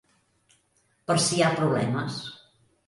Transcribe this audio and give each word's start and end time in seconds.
Per 1.11 1.19
si 1.27 1.39
hi 1.39 1.45
ha 1.49 1.53
problemes. 1.61 2.21